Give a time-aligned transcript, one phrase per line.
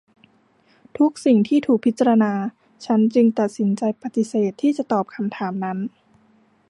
[0.97, 2.33] ทุกสิ่งที่ถูกพิจารณา
[2.85, 5.77] ฉันจึงตัดสินใจปฏิเสธที่จะตอบคำถามนั้น